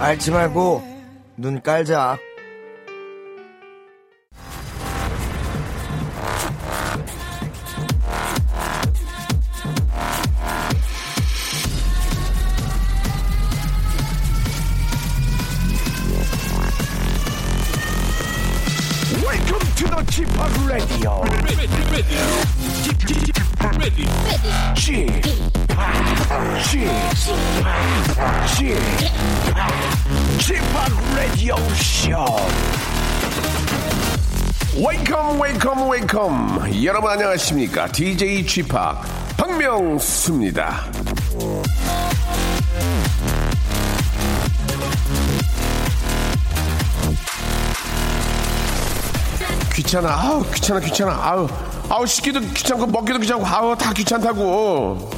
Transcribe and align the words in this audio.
앓지 0.00 0.30
말고 0.30 0.82
눈 1.36 1.60
깔자. 1.60 2.18
Chip, 24.74 25.08
Chip, 28.46 28.78
Chip 30.38 30.64
Radio 31.14 31.56
Show. 31.74 32.26
Welcome, 34.76 35.38
welcome, 35.38 35.88
welcome. 35.88 36.84
여러분 36.84 37.10
안녕하십니까? 37.10 37.86
DJ 37.92 38.44
Chip 38.46 38.76
박명수입니다. 39.36 40.84
귀찮아. 49.74 50.10
아우, 50.10 50.42
귀찮아, 50.50 50.80
귀찮아. 50.80 51.12
아우, 51.12 51.48
아우, 51.90 52.06
씻기도 52.06 52.40
귀찮고, 52.40 52.86
먹기도 52.86 53.18
귀찮고, 53.18 53.44
아우, 53.44 53.76
다 53.76 53.92
귀찮다고. 53.92 55.10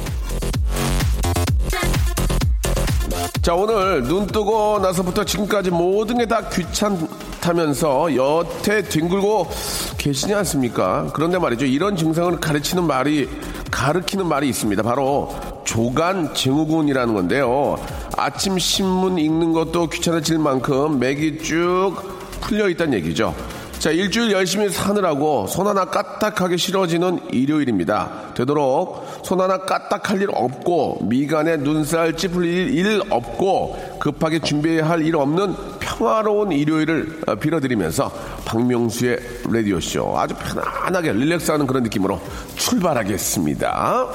자, 3.43 3.53
오늘 3.53 4.01
눈 4.03 4.25
뜨고 4.25 4.79
나서부터 4.81 5.23
지금까지 5.25 5.69
모든 5.69 6.17
게 6.17 6.25
다 6.25 6.47
귀찮다면서 6.49 8.15
여태 8.15 8.81
뒹굴고 8.81 9.49
계시지 9.97 10.33
않습니까? 10.33 11.11
그런데 11.13 11.37
말이죠. 11.37 11.65
이런 11.65 11.95
증상을 11.97 12.39
가르치는 12.39 12.87
말이, 12.87 13.29
가르치는 13.69 14.25
말이 14.27 14.47
있습니다. 14.49 14.81
바로 14.81 15.35
조간 15.65 16.33
증후군이라는 16.33 17.13
건데요. 17.13 17.75
아침 18.17 18.57
신문 18.57 19.17
읽는 19.19 19.51
것도 19.53 19.89
귀찮아질 19.89 20.39
만큼 20.39 20.97
맥이 20.99 21.39
쭉 21.39 21.95
풀려 22.41 22.69
있다는 22.69 22.93
얘기죠. 22.95 23.35
자, 23.83 23.91
일주일 23.91 24.31
열심히 24.31 24.69
사느라고 24.69 25.45
손 25.47 25.67
하나 25.67 25.83
까딱하게 25.83 26.55
싫어지는 26.55 27.19
일요일입니다. 27.33 28.31
되도록 28.33 29.05
손 29.25 29.41
하나 29.41 29.57
까딱할 29.57 30.21
일 30.21 30.29
없고 30.31 30.99
미간에 31.01 31.57
눈살 31.57 32.15
찌푸릴 32.15 32.73
일 32.77 33.01
없고 33.09 33.97
급하게 33.99 34.39
준비해야 34.39 34.87
할일 34.87 35.17
없는 35.17 35.53
평화로운 35.81 36.53
일요일을 36.53 37.23
어, 37.27 37.35
빌어드리면서 37.35 38.09
박명수의 38.45 39.19
라디오쇼 39.51 40.17
아주 40.17 40.33
편안하게 40.35 41.11
릴렉스하는 41.11 41.67
그런 41.67 41.83
느낌으로 41.83 42.21
출발하겠습니다. 42.55 44.07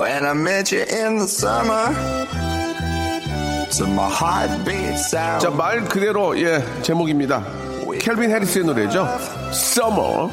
When 0.00 0.24
I 0.24 0.30
met 0.30 0.74
you 0.74 0.86
in 0.90 1.18
the 1.18 1.24
summer, 1.24 1.94
자, 5.38 5.50
말 5.50 5.84
그대로 5.84 6.36
예, 6.40 6.60
제목입니다. 6.82 7.44
켈빈 8.00 8.30
해리스의 8.30 8.64
노래죠. 8.64 9.06
Summer. 9.50 10.28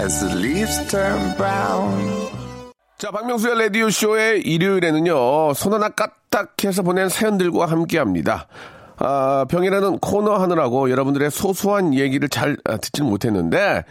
As 0.00 0.20
the 0.24 0.38
leaves 0.38 0.86
turn 0.88 1.36
brown. 1.36 2.26
자, 2.98 3.10
박명수의 3.10 3.58
라디오쇼의 3.58 4.42
일요일에는요, 4.42 5.54
손 5.54 5.74
하나 5.74 5.88
까딱해서 5.88 6.82
보낸 6.82 7.08
사연들과 7.08 7.66
함께 7.66 7.98
합니다. 7.98 8.46
아, 8.98 9.44
병이라는 9.48 9.98
코너 9.98 10.34
하느라고 10.34 10.90
여러분들의 10.90 11.30
소소한 11.30 11.94
얘기를 11.94 12.28
잘 12.28 12.56
아, 12.64 12.76
듣지는 12.76 13.10
못했는데, 13.10 13.84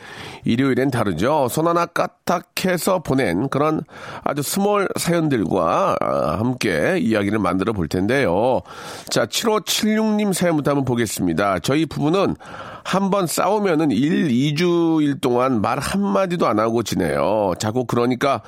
일요일엔 0.43 0.91
다르죠. 0.91 1.47
손 1.49 1.67
하나 1.67 1.85
까딱해서 1.85 2.99
보낸 2.99 3.49
그런 3.49 3.81
아주 4.23 4.41
small 4.41 4.87
사연들과 4.97 5.97
아, 5.99 6.37
함께 6.39 6.97
이야기를 6.99 7.39
만들어 7.39 7.73
볼 7.73 7.87
텐데요. 7.87 8.61
자, 9.09 9.25
7576님 9.25 10.33
사연부터 10.33 10.71
한번 10.71 10.85
보겠습니다. 10.85 11.59
저희 11.59 11.85
부부는 11.85 12.35
한번 12.83 13.25
싸우면은 13.25 13.89
1, 13.89 14.27
2주일 14.27 15.19
동안 15.19 15.59
말 15.59 15.79
한마디도 15.79 16.47
안 16.47 16.59
하고 16.59 16.83
지내요. 16.83 17.53
자꾸 17.57 17.85
그러니까 17.85 18.41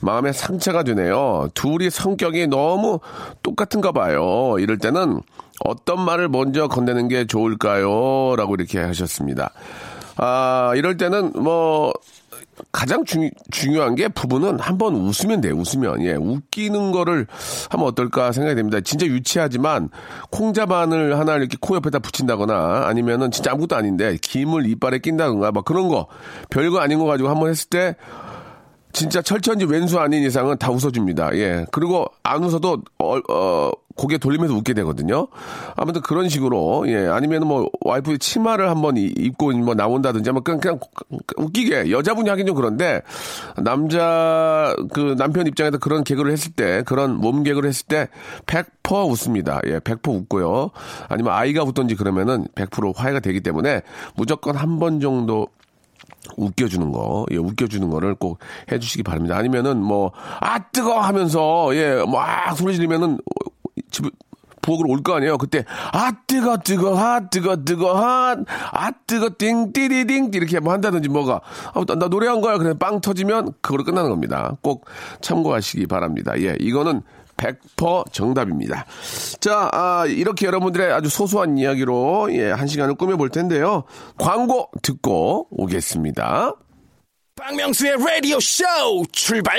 마음에 0.00 0.32
상처가 0.32 0.82
되네요. 0.82 1.48
둘이 1.54 1.90
성격이 1.90 2.46
너무 2.46 3.00
똑같은가 3.42 3.92
봐요. 3.92 4.56
이럴 4.58 4.78
때는 4.78 5.20
어떤 5.60 6.00
말을 6.04 6.28
먼저 6.28 6.68
건네는 6.68 7.08
게 7.08 7.26
좋을까요? 7.26 8.34
라고 8.36 8.54
이렇게 8.54 8.80
하셨습니다. 8.80 9.52
아, 10.16 10.72
이럴 10.76 10.96
때는 10.96 11.32
뭐, 11.34 11.92
가장 12.70 13.04
중, 13.04 13.30
중요한 13.50 13.94
게 13.94 14.08
부부는 14.08 14.58
한번 14.58 14.94
웃으면 14.94 15.40
돼요. 15.40 15.54
웃으면. 15.54 16.02
예. 16.02 16.14
웃기는 16.14 16.92
거를 16.92 17.26
하면 17.70 17.86
어떨까 17.86 18.32
생각이 18.32 18.54
됩니다. 18.54 18.80
진짜 18.80 19.06
유치하지만 19.06 19.88
콩자반을 20.30 21.18
하나 21.18 21.36
이렇게 21.36 21.56
코 21.60 21.76
옆에다 21.76 21.98
붙인다거나 21.98 22.86
아니면은 22.86 23.30
진짜 23.30 23.52
아무것도 23.52 23.76
아닌데 23.76 24.16
김을 24.20 24.66
이빨에 24.66 24.98
낀다거나 24.98 25.50
막 25.50 25.64
그런 25.64 25.88
거 25.88 26.06
별거 26.50 26.78
아닌 26.78 26.98
거 26.98 27.06
가지고 27.06 27.30
한번 27.30 27.48
했을 27.48 27.68
때 27.68 27.96
진짜 28.92 29.22
철천지 29.22 29.64
왼수 29.64 29.98
아닌 29.98 30.22
이상은 30.22 30.58
다 30.58 30.70
웃어줍니다. 30.70 31.34
예. 31.36 31.64
그리고 31.72 32.06
안 32.22 32.44
웃어도, 32.44 32.82
어, 32.98 33.18
어, 33.30 33.72
고개 33.94 34.18
돌리면서 34.18 34.54
웃게 34.54 34.74
되거든요. 34.74 35.28
아무튼 35.76 36.00
그런 36.02 36.28
식으로, 36.28 36.84
예. 36.88 37.06
아니면 37.08 37.46
뭐, 37.46 37.68
와이프 37.82 38.18
치마를 38.18 38.70
한번 38.70 38.96
이- 38.96 39.12
입고 39.16 39.52
뭐 39.52 39.74
나온다든지, 39.74 40.30
뭐 40.32 40.42
그냥, 40.42 40.60
그냥 40.60 40.78
웃기게. 41.36 41.90
여자분이 41.90 42.28
하긴 42.30 42.46
좀 42.46 42.56
그런데, 42.56 43.02
남자, 43.62 44.74
그 44.92 45.14
남편 45.18 45.46
입장에서 45.46 45.78
그런 45.78 46.04
개그를 46.04 46.32
했을 46.32 46.52
때, 46.52 46.82
그런 46.84 47.16
몸 47.16 47.42
개그를 47.42 47.68
했을 47.68 47.86
때, 47.86 48.08
100% 48.46 49.10
웃습니다. 49.10 49.60
예, 49.66 49.78
100% 49.78 50.08
웃고요. 50.22 50.70
아니면 51.08 51.32
아이가 51.34 51.62
웃던지 51.64 51.94
그러면은 51.94 52.46
100% 52.54 52.92
화해가 52.96 53.20
되기 53.20 53.40
때문에 53.40 53.82
무조건 54.16 54.56
한 54.56 54.78
번 54.78 55.00
정도 55.00 55.46
웃겨주는 56.36 56.92
거, 56.92 57.26
예, 57.30 57.36
웃겨주는 57.36 57.88
거를 57.90 58.14
꼭 58.14 58.38
해주시기 58.70 59.02
바랍니다. 59.02 59.36
아니면은 59.36 59.78
뭐, 59.82 60.12
아, 60.40 60.58
뜨거! 60.72 60.98
하면서, 61.00 61.70
예, 61.76 62.02
막 62.10 62.56
소리 62.56 62.74
지르면은, 62.74 63.18
집, 63.92 64.06
부엌으로 64.62 64.88
올 64.90 65.02
거 65.02 65.14
아니에요. 65.16 65.38
그때, 65.38 65.64
아, 65.92 66.12
뜨거, 66.26 66.56
뜨거, 66.58 66.96
아, 66.96 67.20
뜨거, 67.28 67.56
뜨거, 67.64 67.96
아, 67.96 68.36
아, 68.70 68.90
뜨거, 69.06 69.30
띵, 69.36 69.72
띠리딩, 69.72 70.30
이렇게 70.34 70.60
뭐 70.60 70.72
한다든지 70.72 71.08
뭐가, 71.08 71.40
아, 71.74 71.84
나, 71.86 71.94
나 71.96 72.06
노래한 72.08 72.40
거야. 72.40 72.58
그냥 72.58 72.78
빵 72.78 73.00
터지면 73.00 73.52
그걸로 73.60 73.82
끝나는 73.84 74.10
겁니다. 74.10 74.56
꼭 74.62 74.86
참고하시기 75.20 75.86
바랍니다. 75.88 76.32
예, 76.38 76.56
이거는 76.60 77.02
100% 77.36 78.12
정답입니다. 78.12 78.86
자, 79.40 79.68
아, 79.72 80.04
이렇게 80.06 80.46
여러분들의 80.46 80.92
아주 80.92 81.08
소소한 81.08 81.58
이야기로 81.58 82.28
예, 82.34 82.52
한 82.52 82.68
시간을 82.68 82.94
꾸며볼 82.94 83.30
텐데요. 83.30 83.82
광고 84.16 84.70
듣고 84.82 85.48
오겠습니다. 85.50 86.54
박명수의 87.34 87.96
라디오 87.98 88.38
쇼 88.38 88.64
출발! 89.10 89.58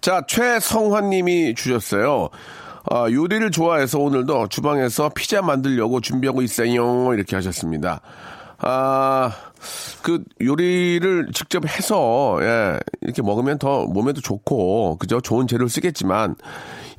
자, 0.00 0.22
최성환 0.26 1.10
님이 1.10 1.54
주셨어요. 1.54 2.30
아, 2.90 3.10
요리를 3.10 3.50
좋아해서 3.50 3.98
오늘도 3.98 4.48
주방에서 4.48 5.10
피자 5.14 5.42
만들려고 5.42 6.00
준비하고 6.00 6.42
있어요. 6.42 7.12
이렇게 7.12 7.36
하셨습니다. 7.36 8.00
아, 8.58 9.32
그 10.02 10.22
요리를 10.40 11.28
직접 11.32 11.66
해서, 11.66 12.38
예, 12.40 12.78
이렇게 13.02 13.22
먹으면 13.22 13.58
더 13.58 13.84
몸에도 13.86 14.20
좋고, 14.20 14.96
그죠? 14.98 15.20
좋은 15.20 15.46
재료를 15.46 15.68
쓰겠지만, 15.68 16.36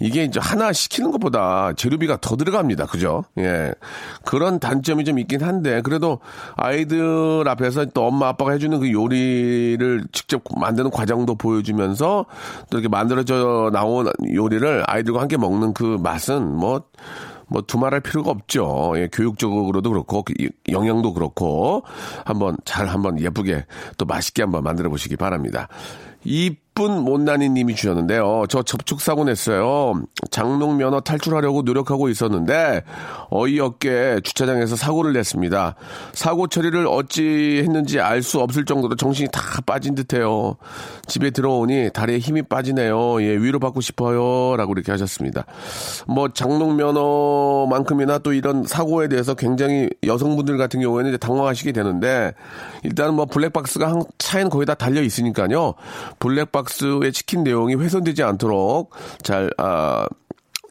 이게 0.01 0.23
이제 0.23 0.39
하나 0.41 0.71
시키는 0.71 1.11
것보다 1.11 1.73
재료비가 1.73 2.19
더 2.21 2.37
들어갑니다. 2.37 2.85
그죠? 2.85 3.25
예. 3.37 3.73
그런 4.23 4.59
단점이 4.59 5.03
좀 5.03 5.19
있긴 5.19 5.41
한데, 5.41 5.81
그래도 5.81 6.19
아이들 6.55 7.43
앞에서 7.47 7.85
또 7.87 8.07
엄마 8.07 8.29
아빠가 8.29 8.51
해주는 8.51 8.79
그 8.79 8.91
요리를 8.91 10.05
직접 10.11 10.41
만드는 10.57 10.91
과정도 10.91 11.35
보여주면서 11.35 12.25
또 12.69 12.77
이렇게 12.77 12.87
만들어져 12.87 13.69
나온 13.73 14.09
요리를 14.33 14.83
아이들과 14.87 15.21
함께 15.21 15.37
먹는 15.37 15.73
그 15.73 15.97
맛은 16.01 16.55
뭐, 16.55 16.83
뭐 17.49 17.61
두말할 17.61 18.01
필요가 18.01 18.31
없죠. 18.31 18.93
예, 18.95 19.07
교육적으로도 19.11 19.89
그렇고 19.89 20.23
그 20.23 20.33
이- 20.39 20.49
영양도 20.69 21.13
그렇고 21.13 21.83
한번 22.25 22.57
잘 22.65 22.87
한번 22.87 23.19
예쁘게 23.19 23.65
또 23.97 24.05
맛있게 24.05 24.43
한번 24.43 24.63
만들어 24.63 24.89
보시기 24.89 25.15
바랍니다. 25.15 25.67
이쁜 26.23 27.01
못난이 27.03 27.49
님이 27.49 27.75
주셨는데요. 27.75 28.45
저 28.49 28.63
접촉사고 28.63 29.23
냈어요. 29.25 30.01
장롱 30.31 30.77
면허 30.77 30.99
탈출하려고 31.01 31.61
노력하고 31.63 32.09
있었는데 32.09 32.83
어이없게 33.29 34.21
주차장에서 34.23 34.75
사고를 34.75 35.13
냈습니다. 35.13 35.75
사고 36.13 36.47
처리를 36.47 36.87
어찌 36.87 37.61
했는지 37.63 37.99
알 37.99 38.21
수 38.21 38.39
없을 38.39 38.65
정도로 38.65 38.95
정신이 38.95 39.29
다 39.31 39.41
빠진 39.65 39.95
듯해요. 39.95 40.57
집에 41.07 41.31
들어오니 41.31 41.91
다리에 41.93 42.19
힘이 42.19 42.43
빠지네요. 42.43 43.21
예, 43.23 43.35
위로받고 43.37 43.81
싶어요. 43.81 44.55
라고 44.55 44.73
이렇게 44.73 44.91
하셨습니다. 44.91 45.45
뭐 46.07 46.29
장롱 46.29 46.75
면허만큼이나 46.75 48.19
또 48.19 48.33
이런 48.33 48.63
사고에 48.65 49.07
대해서 49.07 49.33
굉장히 49.33 49.89
여성분들 50.03 50.57
같은 50.57 50.81
경우에는 50.81 51.17
당황하시게 51.17 51.71
되는데 51.71 52.33
일단 52.83 53.15
뭐 53.15 53.25
블랙박스가 53.25 53.87
한 53.87 54.03
차에는 54.17 54.49
거의 54.49 54.65
다 54.65 54.75
달려 54.75 55.01
있으니까요. 55.01 55.73
블랙박스에 56.17 57.11
찍힌 57.11 57.43
내용이 57.43 57.75
훼손되지 57.75 58.23
않도록 58.23 58.91
잘, 59.21 59.49
아, 59.57 60.07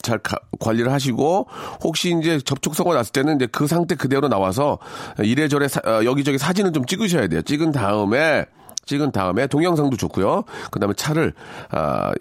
잘 0.03 0.19
가- 0.19 0.39
관리를 0.61 0.93
하시고 0.93 1.47
혹시 1.83 2.17
이제 2.19 2.39
접촉사고 2.41 2.95
났을 2.95 3.13
때는 3.13 3.37
이제 3.37 3.47
그 3.47 3.67
상태 3.67 3.95
그대로 3.95 4.29
나와서 4.29 4.79
이래저래 5.23 5.69
사- 5.69 5.81
어, 5.85 6.05
여기저기 6.05 6.39
사진을 6.39 6.73
좀 6.73 6.85
찍으셔야 6.87 7.27
돼요. 7.29 7.43
찍은 7.43 7.73
다음에 7.73 8.45
찍은 8.87 9.13
다음에 9.13 9.47
동영상도 9.47 9.97
좋고요. 9.97 10.45
그다음에 10.71 10.95
차를 10.95 11.35
아, 11.71 12.13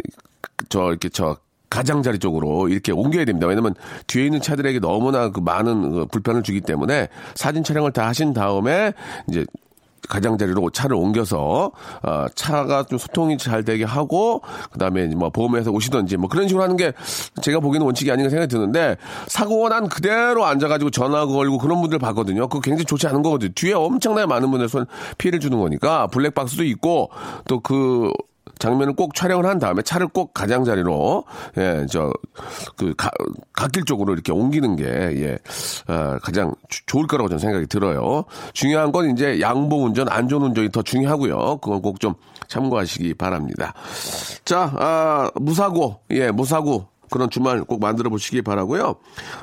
저 0.69 0.89
이렇게 0.89 1.09
저 1.09 1.37
가장자리 1.69 2.17
쪽으로 2.19 2.69
이렇게 2.69 2.91
옮겨야 2.93 3.25
됩니다. 3.25 3.45
왜냐면 3.47 3.73
뒤에 4.07 4.25
있는 4.25 4.41
차들에게 4.41 4.79
너무나 4.79 5.29
그 5.29 5.39
많은 5.41 5.91
그 5.91 6.05
불편을 6.07 6.43
주기 6.43 6.61
때문에 6.61 7.09
사진 7.35 7.63
촬영을 7.63 7.91
다 7.91 8.07
하신 8.07 8.33
다음에 8.33 8.93
이제 9.29 9.45
가장자리로 10.07 10.69
차를 10.71 10.95
옮겨서 10.95 11.71
어, 12.01 12.25
차가 12.33 12.83
좀 12.83 12.97
소통이 12.97 13.37
잘 13.37 13.63
되게 13.63 13.83
하고 13.83 14.41
그다음에 14.71 15.07
뭐 15.07 15.29
보험회사 15.29 15.69
오시든지 15.69 16.17
뭐 16.17 16.29
그런 16.29 16.47
식으로 16.47 16.63
하는 16.63 16.77
게 16.77 16.93
제가 17.41 17.59
보기에는 17.59 17.85
원칙이 17.85 18.11
아닌가 18.11 18.29
생각이 18.29 18.49
드는데 18.49 18.97
사고가 19.27 19.69
난 19.69 19.87
그대로 19.87 20.45
앉아가지고 20.45 20.89
전화 20.89 21.25
걸고 21.25 21.59
그런 21.59 21.81
분들 21.81 21.99
봤거든요. 21.99 22.47
그거 22.47 22.59
굉장히 22.61 22.85
좋지 22.85 23.07
않은 23.07 23.21
거거든요. 23.21 23.51
뒤에 23.53 23.73
엄청나게 23.73 24.25
많은 24.25 24.49
분들 24.49 24.67
손 24.67 24.85
피해를 25.17 25.39
주는 25.39 25.59
거니까 25.59 26.07
블랙박스도 26.07 26.63
있고 26.63 27.09
또 27.47 27.57
그 27.67 28.11
장면을 28.59 28.93
꼭 28.95 29.13
촬영을 29.15 29.45
한 29.45 29.59
다음에 29.59 29.81
차를 29.81 30.07
꼭 30.07 30.33
가장자리로 30.33 31.23
예 31.57 31.85
저그 31.89 32.93
갓길 33.53 33.85
쪽으로 33.85 34.13
이렇게 34.13 34.31
옮기는 34.31 34.75
게 34.75 34.83
예, 34.85 35.37
어, 35.91 36.17
가장 36.21 36.53
주- 36.69 36.85
좋을 36.85 37.07
거라고 37.07 37.29
저는 37.29 37.39
생각이 37.39 37.67
들어요. 37.67 38.25
중요한 38.53 38.91
건 38.91 39.11
이제 39.11 39.39
양보 39.41 39.83
운전, 39.83 40.07
안전 40.09 40.41
운전이 40.43 40.71
더 40.71 40.81
중요하고요. 40.81 41.57
그건 41.57 41.81
꼭 41.81 41.97
좀 41.99 42.13
참고하시기 42.47 43.15
바랍니다. 43.15 43.73
자, 44.45 44.71
아, 44.77 45.29
무사고 45.35 45.99
예 46.11 46.29
무사고 46.31 46.87
그런 47.09 47.29
주말 47.29 47.63
꼭 47.63 47.79
만들어 47.79 48.09
보시기 48.09 48.41
바라고요. 48.41 48.95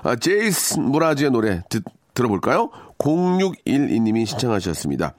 아, 0.05 0.17
제이스 0.17 0.79
무라지의 0.79 1.31
노래 1.31 1.63
듣, 1.69 1.83
들어볼까요? 2.15 2.71
0612님이 2.99 4.25
신청하셨습니다. 4.27 5.15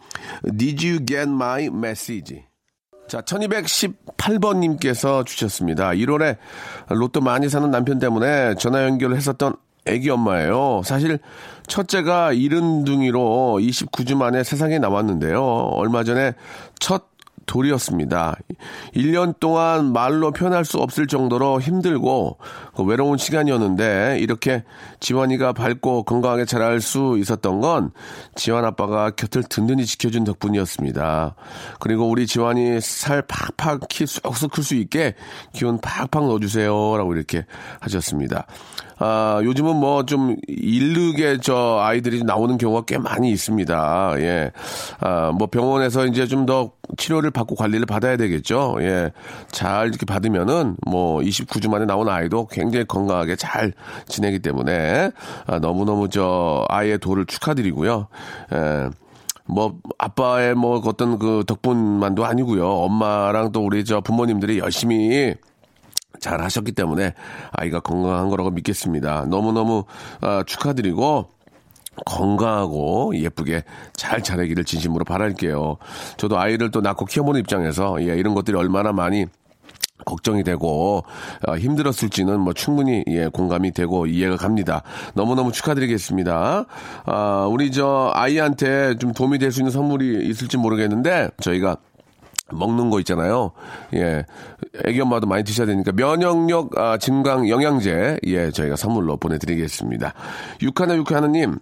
Did 0.57 0.87
you 0.87 1.05
get 1.05 1.29
my 1.29 1.65
message? 1.65 2.43
자, 3.07 3.21
1218번님께서 3.21 5.25
주셨습니다. 5.25 5.91
1월에 5.91 6.37
로또 6.89 7.21
많이 7.21 7.49
사는 7.49 7.69
남편 7.69 7.99
때문에 7.99 8.55
전화 8.55 8.83
연결을 8.83 9.15
했었던 9.15 9.55
애기 9.85 10.09
엄마예요. 10.09 10.81
사실 10.83 11.19
첫째가 11.67 12.33
이른 12.33 12.83
둥이로 12.83 13.59
29주 13.61 14.15
만에 14.15 14.43
세상에 14.43 14.79
나왔는데요. 14.79 15.43
얼마 15.43 16.03
전에 16.03 16.33
첫 16.79 17.14
돌이었습니다. 17.45 18.37
1년 18.95 19.39
동안 19.39 19.93
말로 19.93 20.31
표현할 20.31 20.65
수 20.65 20.79
없을 20.79 21.07
정도로 21.07 21.61
힘들고 21.61 22.37
그 22.75 22.83
외로운 22.83 23.17
시간이었는데 23.17 24.17
이렇게 24.19 24.63
지환이가 24.99 25.53
밝고 25.53 26.03
건강하게 26.03 26.45
자랄 26.45 26.81
수 26.81 27.17
있었던 27.17 27.61
건 27.61 27.91
지환 28.35 28.65
아빠가 28.65 29.11
곁을 29.11 29.43
든든히 29.43 29.85
지켜준 29.85 30.25
덕분이었습니다. 30.25 31.35
그리고 31.79 32.09
우리 32.09 32.27
지환이 32.27 32.81
살 32.81 33.21
팍팍 33.21 33.87
키 33.89 34.05
쑥쑥 34.05 34.51
클 34.51 34.65
수 34.65 34.75
있게 34.75 35.13
기운 35.53 35.79
팍팍 35.79 36.25
넣어주세요. 36.25 36.97
라고 36.97 37.13
이렇게 37.13 37.45
하셨습니다. 37.79 38.47
아, 38.97 39.41
요즘은 39.43 39.75
뭐 39.75 40.05
좀 40.05 40.35
일르게 40.47 41.37
저 41.41 41.79
아이들이 41.81 42.23
나오는 42.23 42.57
경우가 42.57 42.83
꽤 42.85 42.97
많이 42.97 43.31
있습니다. 43.31 44.15
예. 44.19 44.51
아, 44.99 45.31
뭐 45.31 45.47
병원에서 45.47 46.05
이제 46.05 46.27
좀 46.27 46.45
더 46.45 46.71
치료를 46.97 47.31
받고 47.31 47.55
관리를 47.55 47.87
받아야 47.87 48.17
되겠죠. 48.17 48.75
예. 48.81 49.11
잘 49.49 49.87
이렇게 49.87 50.05
받으면은 50.05 50.77
뭐 50.85 51.21
29주 51.21 51.69
만에 51.69 51.85
나온 51.85 52.07
아이도 52.07 52.45
굉장히 52.45 52.85
건강하게 52.85 53.35
잘 53.35 53.73
지내기 54.07 54.39
때문에 54.39 55.09
아, 55.47 55.59
너무너무 55.59 56.09
저 56.09 56.65
아이의 56.69 56.99
도를 56.99 57.25
축하드리고요. 57.25 58.07
예. 58.53 58.89
뭐 59.47 59.75
아빠의 59.97 60.55
뭐 60.55 60.81
어떤 60.85 61.17
그 61.19 61.43
덕분만도 61.47 62.25
아니고요. 62.25 62.67
엄마랑 62.67 63.51
또 63.51 63.63
우리 63.65 63.83
저 63.85 64.01
부모님들이 64.01 64.59
열심히 64.59 65.33
잘 66.19 66.41
하셨기 66.41 66.71
때문에 66.73 67.13
아이가 67.51 67.79
건강한 67.79 68.29
거라고 68.29 68.51
믿겠습니다. 68.51 69.25
너무너무 69.25 69.83
아, 70.21 70.43
축하드리고 70.45 71.29
건강하고 72.05 73.15
예쁘게 73.15 73.63
잘 73.93 74.21
자라기를 74.21 74.65
진심으로 74.65 75.05
바랄게요. 75.05 75.77
저도 76.17 76.37
아이를 76.37 76.71
또 76.71 76.81
낳고 76.81 77.05
키워보는 77.05 77.39
입장에서 77.39 78.01
예, 78.01 78.17
이런 78.17 78.33
것들이 78.33 78.57
얼마나 78.57 78.91
많이 78.91 79.25
걱정이 80.05 80.43
되고 80.43 81.05
어, 81.47 81.55
힘들었을지는 81.57 82.39
뭐 82.41 82.51
충분히 82.53 83.03
예, 83.07 83.27
공감이 83.27 83.71
되고 83.71 84.05
이해가 84.07 84.35
갑니다. 84.35 84.83
너무너무 85.13 85.53
축하드리겠습니다. 85.53 86.65
아, 87.05 87.47
우리 87.49 87.71
저 87.71 88.11
아이한테 88.13 88.97
좀 88.97 89.13
도움이 89.13 89.39
될 89.39 89.51
수 89.53 89.61
있는 89.61 89.71
선물이 89.71 90.27
있을지 90.27 90.57
모르겠는데 90.57 91.29
저희가 91.41 91.77
먹는 92.51 92.89
거 92.89 92.99
있잖아요. 92.99 93.51
예. 93.93 94.23
애기 94.85 95.01
엄마도 95.01 95.27
많이 95.27 95.43
드셔야 95.43 95.65
되니까 95.67 95.91
면역력 95.91 96.77
아, 96.77 96.97
증강 96.97 97.49
영양제 97.49 98.19
예, 98.25 98.51
저희가 98.51 98.75
선물로 98.75 99.17
보내 99.17 99.37
드리겠습니다. 99.37 100.13
육하나 100.61 100.95
육하나 100.95 101.27
님 101.27 101.57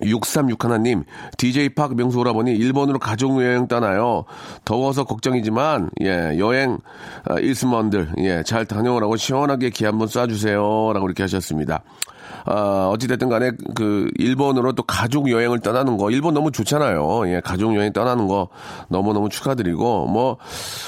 6361님, 0.00 1.04
DJ 1.36 1.70
팍 1.70 1.96
명수 1.96 2.18
오라버니 2.20 2.52
일본으로 2.52 2.98
가족 2.98 3.42
여행 3.42 3.66
떠나요. 3.66 4.24
더워서 4.64 5.04
걱정이지만, 5.04 5.90
예, 6.02 6.38
여행, 6.38 6.78
아, 7.24 7.38
일스먼들, 7.38 8.12
예, 8.18 8.42
잘 8.44 8.64
다녀오라고 8.64 9.16
시원하게 9.16 9.70
기 9.70 9.84
한번 9.84 10.08
쏴주세요. 10.08 10.92
라고 10.92 11.06
이렇게 11.06 11.24
하셨습니다. 11.24 11.82
아, 12.50 12.88
어찌됐든 12.92 13.28
간에 13.28 13.52
그 13.74 14.08
일본으로 14.18 14.72
또 14.72 14.82
가족 14.82 15.30
여행을 15.30 15.60
떠나는 15.60 15.96
거 15.98 16.10
일본 16.10 16.34
너무 16.34 16.50
좋잖아요. 16.50 17.28
예, 17.28 17.40
가족 17.44 17.74
여행 17.76 17.92
떠나는 17.92 18.26
거 18.26 18.48
너무너무 18.88 19.28
축하드리고 19.28 20.06
뭐 20.06 20.38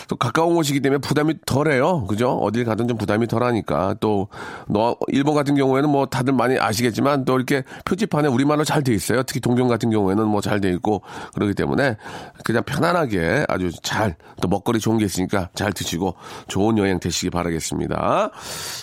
또 0.09 0.17
가까운 0.17 0.55
곳이기 0.57 0.81
때문에 0.81 1.00
부담이 1.00 1.35
덜해요. 1.47 2.05
그죠? 2.07 2.31
어딜 2.38 2.64
가든 2.64 2.88
좀 2.88 2.97
부담이 2.97 3.26
덜하니까 3.29 3.95
또 4.00 4.29
너 4.67 4.97
일본 5.09 5.35
같은 5.35 5.55
경우에는 5.55 5.88
뭐 5.90 6.07
다들 6.07 6.33
많이 6.33 6.59
아시겠지만 6.59 7.25
또 7.25 7.37
이렇게 7.37 7.62
표지판에 7.85 8.29
우리말로 8.29 8.64
잘 8.64 8.83
돼 8.83 8.93
있어요. 8.95 9.23
특히 9.23 9.40
동경 9.40 9.69
같은 9.69 9.90
경우에는 9.90 10.26
뭐 10.26 10.40
잘 10.40 10.61
돼 10.61 10.71
있고 10.71 11.02
그러기 11.35 11.55
때문에 11.55 11.97
그냥 12.45 12.62
편안하게 12.64 13.45
아주 13.49 13.71
잘 13.83 14.17
또 14.40 14.49
먹거리 14.49 14.79
좋은 14.81 14.97
게 14.99 15.05
있으니까 15.05 15.50
잘 15.55 15.73
드시고 15.73 16.14
좋은 16.49 16.79
여행 16.79 16.99
되시기 16.99 17.29
바라겠습니다. 17.31 18.31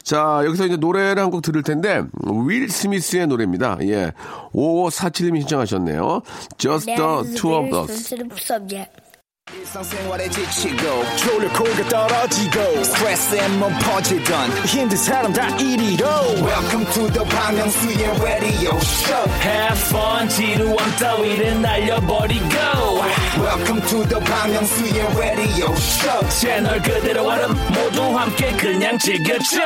자, 0.04 0.42
여기서 0.46 0.66
이제 0.68 0.78
노래를 0.78 1.22
한 1.22 1.32
곡 1.32 1.42
들을 1.42 1.62
텐데 1.64 2.04
윌 2.48 2.67
스미스의 2.70 3.28
노래입니다. 3.28 3.78
예. 3.84 4.12
5547님이 4.54 5.40
신청하셨네요. 5.42 6.22
Just 6.58 6.86
the 6.86 7.36
two 7.36 7.54
of 7.56 7.92
us. 7.92 8.14
일상생활에 9.56 10.30
지치고, 10.30 11.06
졸려 11.16 11.48
코가 11.54 11.88
떨어지고, 11.88 12.84
스트레스에 12.84 13.48
몸 13.60 13.72
퍼지던, 13.80 14.50
힘든 14.66 14.98
사람 14.98 15.32
다 15.32 15.48
이리로. 15.58 16.06
welcome 16.44 16.86
to 16.92 17.08
the 17.14 17.24
Bang 17.30 17.56
Myung-soo's 17.56 18.22
radio 18.22 18.76
show 18.76 19.32
Have 19.40 19.80
fun 19.88 20.28
지루함 20.28 20.78
따위를 21.00 21.62
날려버리고 21.62 22.46
welcome 23.40 23.82
to 23.88 24.04
the 24.10 24.20
Bang 24.26 24.52
Myung-soo's 24.52 25.18
radio 25.18 25.72
show 25.78 26.30
채널 26.42 26.82
그대로 26.82 27.24
얼음 27.30 27.56
모두 27.74 28.02
함께 28.18 28.52
그냥 28.58 28.98
즐겨줘 28.98 29.60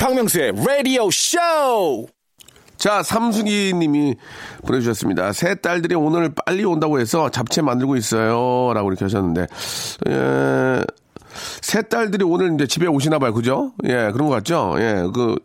박명수의 0.00 0.54
radio 0.58 1.06
show 1.12 2.08
자, 2.84 3.02
삼숙이 3.02 3.72
님이 3.76 4.14
보내주셨습니다. 4.66 5.32
새 5.32 5.54
딸들이 5.54 5.94
오늘 5.94 6.34
빨리 6.34 6.66
온다고 6.66 7.00
해서 7.00 7.30
잡채 7.30 7.62
만들고 7.62 7.96
있어요. 7.96 8.74
라고 8.74 8.90
이렇게 8.90 9.06
하셨는데, 9.06 9.46
예, 10.10 10.84
새 11.62 11.82
딸들이 11.82 12.24
오늘 12.24 12.54
이제 12.54 12.66
집에 12.66 12.86
오시나 12.86 13.18
봐요. 13.18 13.32
그죠? 13.34 13.72
예, 13.84 14.10
그런 14.12 14.28
것 14.28 14.34
같죠? 14.34 14.74
예, 14.78 15.04
그, 15.14 15.36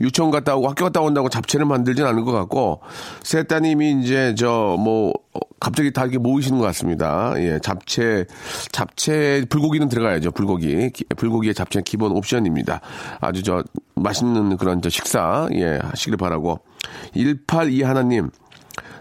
유치원 0.00 0.30
갔다 0.30 0.56
오고 0.56 0.68
학교 0.68 0.84
갔다 0.84 1.00
온다고 1.00 1.28
잡채를 1.28 1.66
만들진 1.66 2.04
않은 2.04 2.24
것 2.24 2.32
같고, 2.32 2.80
새 3.22 3.42
따님이 3.44 4.00
이제 4.02 4.34
저, 4.36 4.76
뭐, 4.78 5.12
어, 5.34 5.38
갑자기 5.60 5.92
다 5.92 6.02
이렇게 6.02 6.18
모이시는 6.18 6.58
것 6.58 6.64
같습니다. 6.66 7.32
예, 7.38 7.58
잡채, 7.62 8.26
잡채, 8.72 9.46
불고기는 9.48 9.88
들어가야죠. 9.88 10.30
불고기. 10.32 10.90
기- 10.92 11.04
불고기에 11.16 11.52
잡채 11.52 11.82
기본 11.84 12.12
옵션입니다. 12.12 12.80
아주 13.20 13.42
저, 13.42 13.62
맛있는 13.94 14.56
그런 14.56 14.82
저 14.82 14.88
식사, 14.90 15.48
예, 15.54 15.78
하시길 15.82 16.16
바라고. 16.16 16.60
182 17.14 17.82
하나님. 17.82 18.30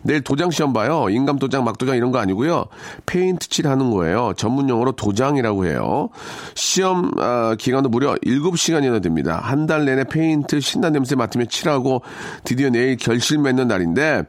내일 0.04 0.22
도장 0.22 0.52
시험 0.52 0.72
봐요. 0.74 1.08
인감 1.10 1.40
도장, 1.40 1.64
막 1.64 1.78
도장 1.78 1.96
이런 1.98 2.12
거 2.12 2.20
아니고요. 2.20 2.66
페인트 3.06 3.50
칠하는 3.50 3.92
거예요. 3.92 4.34
전문 4.38 4.70
용어로 4.70 4.94
도장이라고 4.94 5.66
해요. 5.66 6.10
시험 6.54 7.12
아, 7.20 7.56
기간도 7.58 7.90
무려 7.90 8.16
7시간이나 8.16 9.02
됩니다. 9.02 9.40
한 9.44 9.66
달 9.66 9.84
내내 9.86 10.04
페인트 10.04 10.60
신나 10.60 10.94
냄새 10.94 11.16
맡으며 11.16 11.46
칠하고 11.46 12.04
드디어 12.44 12.70
내일 12.70 12.98
결실 12.98 13.40
맺는 13.40 13.68
날인데 13.68 14.24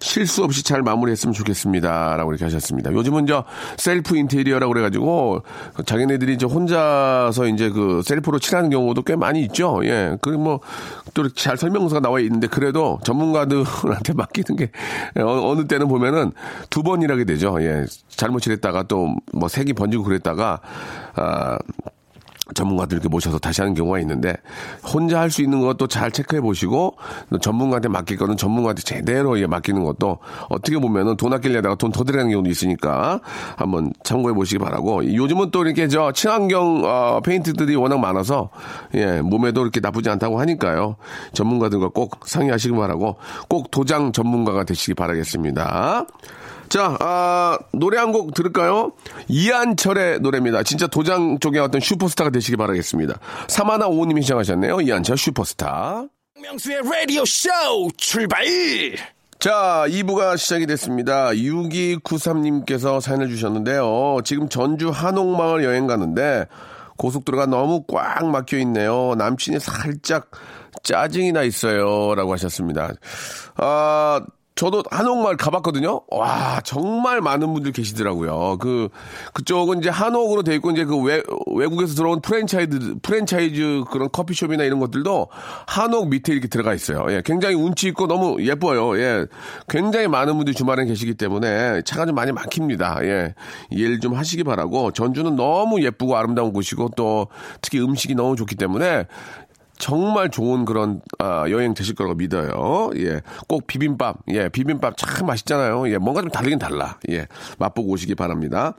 실수 0.00 0.44
없이 0.44 0.62
잘 0.64 0.82
마무리했으면 0.82 1.32
좋겠습니다. 1.32 2.16
라고 2.16 2.30
이렇게 2.32 2.44
하셨습니다. 2.44 2.92
요즘은 2.92 3.26
저 3.26 3.44
셀프 3.76 4.16
인테리어라고 4.16 4.72
그래가지고 4.72 5.42
자기네들이 5.86 6.34
이제 6.34 6.46
혼자서 6.46 7.46
이제 7.48 7.70
그 7.70 8.02
셀프로 8.04 8.38
칠하는 8.38 8.70
경우도 8.70 9.02
꽤 9.02 9.16
많이 9.16 9.42
있죠. 9.42 9.80
예. 9.84 10.16
그리고 10.20 10.42
뭐 10.42 10.60
또 11.14 11.28
잘 11.34 11.56
설명서가 11.56 12.00
나와 12.00 12.20
있는데 12.20 12.46
그래도 12.46 12.98
전문가들한테 13.04 14.12
맡기는 14.14 14.56
게 14.56 14.70
어, 15.20 15.50
어느 15.50 15.66
때는 15.66 15.88
보면은 15.88 16.32
두번 16.70 17.02
일하게 17.02 17.24
되죠. 17.24 17.56
예. 17.60 17.84
잘못 18.08 18.40
칠했다가 18.40 18.84
또 18.84 19.12
뭐 19.34 19.48
색이 19.48 19.72
번지고 19.74 20.04
그랬다가 20.04 20.60
아 21.14 21.58
전문가들 22.54 22.96
이렇게 22.96 23.08
모셔서 23.08 23.38
다시 23.38 23.60
하는 23.60 23.74
경우가 23.74 23.98
있는데 24.00 24.34
혼자 24.92 25.20
할 25.20 25.32
수 25.32 25.40
있는 25.40 25.60
것도 25.62 25.86
잘 25.86 26.10
체크해 26.12 26.42
보시고 26.42 26.96
전문가한테 27.40 27.88
맡길 27.88 28.18
거는 28.18 28.36
전문가한테 28.36 28.82
제대로 28.82 29.40
예, 29.40 29.46
맡기는 29.46 29.82
것도 29.82 30.18
어떻게 30.50 30.78
보면은 30.78 31.16
돈 31.16 31.32
아끼려다가 31.32 31.74
돈 31.76 31.90
더 31.90 32.04
들어가는 32.04 32.30
경우도 32.30 32.50
있으니까 32.50 33.20
한번 33.56 33.92
참고해 34.02 34.34
보시기 34.34 34.58
바라고 34.58 35.04
요즘은 35.14 35.50
또 35.50 35.64
이렇게 35.64 35.88
저 35.88 36.12
친환경 36.12 36.82
어, 36.84 37.20
페인트들이 37.20 37.76
워낙 37.76 37.98
많아서 37.98 38.50
예, 38.94 39.20
몸에도 39.22 39.62
이렇게 39.62 39.80
나쁘지 39.80 40.10
않다고 40.10 40.38
하니까요 40.40 40.96
전문가들과 41.32 41.88
꼭 41.88 42.20
상의하시기 42.26 42.74
바라고 42.74 43.16
꼭 43.48 43.70
도장 43.70 44.12
전문가가 44.12 44.64
되시기 44.64 44.94
바라겠습니다. 44.94 46.06
자, 46.72 46.96
아, 47.00 47.58
노래 47.72 47.98
한 47.98 48.12
곡 48.12 48.32
들을까요? 48.32 48.92
이한철의 49.28 50.20
노래입니다. 50.20 50.62
진짜 50.62 50.86
도장 50.86 51.38
쪽에 51.38 51.58
어떤 51.58 51.80
슈퍼스타가 51.82 52.30
되시기 52.30 52.56
바라겠습니다. 52.56 53.18
사마나 53.46 53.86
오님이 53.88 54.22
시작하셨네요. 54.22 54.80
이한철 54.80 55.18
슈퍼스타. 55.18 56.06
명수의 56.40 56.80
라디오 56.82 57.24
쇼 57.26 57.48
출발 57.98 58.44
자, 59.38 59.84
2부가 59.86 60.38
시작이 60.38 60.66
됐습니다. 60.66 61.28
6293님께서 61.30 63.00
사연을 63.02 63.28
주셨는데요. 63.28 64.20
지금 64.24 64.48
전주 64.48 64.88
한옥마을 64.90 65.64
여행 65.64 65.86
가는데 65.86 66.46
고속도로가 66.96 67.46
너무 67.46 67.84
꽉 67.86 68.24
막혀 68.26 68.56
있네요. 68.58 69.14
남친이 69.18 69.58
살짝 69.60 70.30
짜증이 70.82 71.32
나 71.32 71.42
있어요. 71.42 72.14
라고 72.14 72.32
하셨습니다. 72.32 72.92
아, 73.56 74.20
저도 74.54 74.82
한옥마을 74.90 75.36
가봤거든요. 75.38 76.02
와, 76.10 76.60
정말 76.62 77.20
많은 77.20 77.52
분들 77.54 77.72
계시더라고요. 77.72 78.58
그, 78.60 78.90
그쪽은 79.32 79.78
이제 79.78 79.88
한옥으로 79.88 80.42
돼 80.42 80.54
있고, 80.56 80.70
이제 80.70 80.84
그 80.84 80.96
외, 81.00 81.22
외국에서 81.54 81.94
들어온 81.94 82.20
프랜차이즈, 82.20 82.96
프랜차이즈 83.02 83.84
그런 83.90 84.10
커피숍이나 84.12 84.64
이런 84.64 84.78
것들도 84.78 85.28
한옥 85.66 86.10
밑에 86.10 86.32
이렇게 86.32 86.48
들어가 86.48 86.74
있어요. 86.74 87.06
예, 87.10 87.22
굉장히 87.24 87.54
운치 87.54 87.88
있고 87.88 88.06
너무 88.06 88.42
예뻐요. 88.44 88.98
예, 88.98 89.26
굉장히 89.68 90.06
많은 90.06 90.36
분들이 90.36 90.54
주말에 90.54 90.84
계시기 90.84 91.14
때문에 91.14 91.82
차가 91.82 92.04
좀 92.04 92.14
많이 92.14 92.30
막힙니다. 92.30 92.98
예, 93.04 93.34
이해를 93.70 94.00
좀 94.00 94.14
하시기 94.14 94.44
바라고, 94.44 94.92
전주는 94.92 95.34
너무 95.34 95.82
예쁘고 95.82 96.16
아름다운 96.16 96.52
곳이고 96.52 96.90
또 96.94 97.28
특히 97.62 97.80
음식이 97.80 98.14
너무 98.14 98.36
좋기 98.36 98.56
때문에 98.56 99.06
정말 99.82 100.30
좋은 100.30 100.64
그런 100.64 101.00
아, 101.18 101.44
여행 101.50 101.74
되실 101.74 101.96
거라고 101.96 102.14
믿어요. 102.14 102.90
예, 102.98 103.20
꼭 103.48 103.66
비빔밥, 103.66 104.18
예, 104.28 104.48
비빔밥 104.48 104.96
참 104.96 105.26
맛있잖아요. 105.26 105.88
예, 105.90 105.98
뭔가 105.98 106.20
좀 106.20 106.30
다르긴 106.30 106.60
달라. 106.60 107.00
예, 107.10 107.26
맛보고 107.58 107.90
오시기 107.90 108.14
바랍니다. 108.14 108.74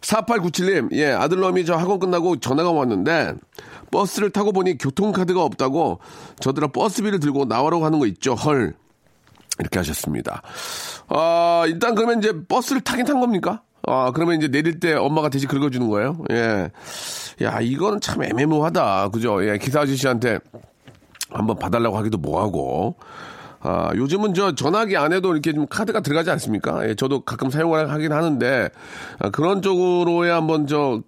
4897님, 0.00 0.92
예, 0.94 1.12
아들놈이 1.12 1.64
저 1.64 1.76
학원 1.76 2.00
끝나고 2.00 2.40
전화가 2.40 2.72
왔는데, 2.72 3.34
버스를 3.92 4.30
타고 4.30 4.50
보니 4.50 4.76
교통카드가 4.76 5.40
없다고 5.40 6.00
저들아 6.40 6.66
버스비를 6.72 7.20
들고 7.20 7.44
나오라고 7.44 7.84
하는 7.84 8.00
거 8.00 8.06
있죠. 8.08 8.34
헐. 8.34 8.74
이렇게 9.60 9.78
하셨습니다. 9.78 10.42
아, 11.06 11.62
일단 11.68 11.94
그러면 11.94 12.18
이제 12.18 12.32
버스를 12.48 12.80
타긴 12.80 13.06
탄 13.06 13.20
겁니까? 13.20 13.62
아, 13.82 14.10
그러면 14.12 14.36
이제 14.36 14.48
내릴 14.48 14.80
때 14.80 14.94
엄마가 14.94 15.28
대신 15.28 15.48
긁어주는 15.48 15.88
거예요? 15.88 16.18
예. 16.30 16.70
야, 17.42 17.60
이거는 17.60 18.00
참 18.00 18.22
애매모하다. 18.22 19.10
그죠? 19.10 19.46
예, 19.46 19.58
기사 19.58 19.80
아저씨한테 19.80 20.38
한번 21.30 21.58
봐달라고 21.58 21.96
하기도 21.96 22.18
뭐하고. 22.18 22.96
아, 23.60 23.90
요즘은 23.94 24.34
저 24.34 24.54
전화기 24.54 24.96
안에도 24.96 25.32
이렇게 25.32 25.52
좀 25.52 25.66
카드가 25.66 26.00
들어가지 26.00 26.30
않습니까? 26.30 26.88
예, 26.88 26.94
저도 26.94 27.20
가끔 27.20 27.50
사용을 27.50 27.90
하긴 27.90 28.12
하는데, 28.12 28.68
아, 29.18 29.30
그런 29.30 29.62
쪽으로의 29.62 30.30
한번 30.32 30.66
저, 30.66 31.02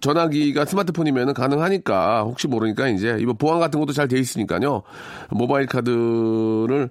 전화기가 0.00 0.64
스마트폰이면 0.64 1.34
가능하니까 1.34 2.22
혹시 2.22 2.46
모르니까 2.48 2.88
이제 2.88 3.16
이번 3.20 3.36
보안 3.36 3.60
같은 3.60 3.78
것도 3.80 3.92
잘 3.92 4.06
돼 4.06 4.18
있으니까요. 4.18 4.82
모바일 5.30 5.66
카드를 5.66 6.88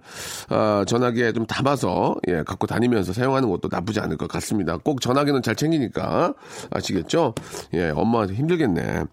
아, 0.49 0.83
전화기에 0.85 1.31
좀 1.31 1.45
담아서 1.45 2.15
예 2.27 2.43
갖고 2.43 2.67
다니면서 2.67 3.13
사용하는 3.13 3.49
것도 3.49 3.69
나쁘지 3.71 3.99
않을 4.01 4.17
것 4.17 4.27
같습니다. 4.27 4.77
꼭 4.77 4.99
전화기는 5.01 5.41
잘 5.41 5.55
챙기니까 5.55 6.33
아시겠죠? 6.71 7.33
예 7.73 7.89
엄마한테 7.89 8.33
힘들겠네. 8.35 9.03